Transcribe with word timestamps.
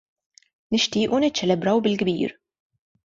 Nixtiequ 0.75 1.13
niċċelebraw 1.25 1.85
bil-kbir. 1.89 2.37